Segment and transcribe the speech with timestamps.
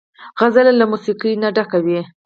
[0.39, 1.99] سندره له موسیقۍ نه ډکه وي